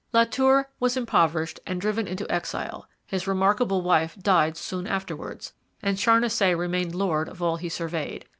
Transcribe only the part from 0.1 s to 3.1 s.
]La Tour was impoverished and driven into exile;